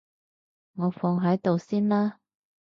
[0.73, 2.17] 我放喺度先啦